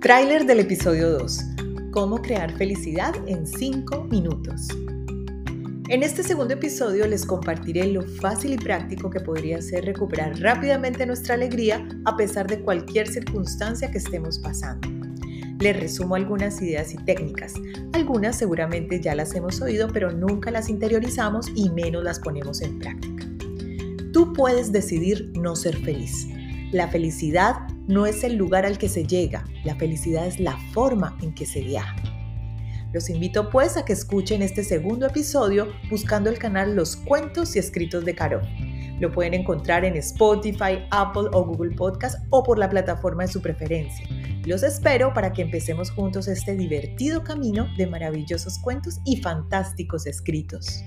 [0.00, 1.40] Tráiler del episodio 2.
[1.90, 4.68] Cómo crear felicidad en 5 minutos.
[5.88, 11.04] En este segundo episodio les compartiré lo fácil y práctico que podría ser recuperar rápidamente
[11.04, 14.86] nuestra alegría a pesar de cualquier circunstancia que estemos pasando.
[15.58, 17.54] Les resumo algunas ideas y técnicas.
[17.92, 22.78] Algunas seguramente ya las hemos oído, pero nunca las interiorizamos y menos las ponemos en
[22.78, 23.26] práctica.
[24.12, 26.28] Tú puedes decidir no ser feliz.
[26.70, 27.54] La felicidad
[27.86, 31.46] no es el lugar al que se llega, la felicidad es la forma en que
[31.46, 31.96] se viaja.
[32.92, 37.58] Los invito pues a que escuchen este segundo episodio buscando el canal Los Cuentos y
[37.58, 38.42] Escritos de Caro.
[39.00, 43.40] Lo pueden encontrar en Spotify, Apple o Google Podcast o por la plataforma de su
[43.40, 44.06] preferencia.
[44.44, 50.84] Los espero para que empecemos juntos este divertido camino de maravillosos cuentos y fantásticos escritos.